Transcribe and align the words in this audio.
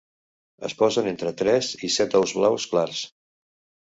Es 0.69 0.73
posen 0.77 1.09
entre 1.11 1.33
tres 1.41 1.69
i 1.87 1.89
set 1.97 2.15
ous 2.21 2.33
blaus 2.39 2.65
clars. 2.73 3.03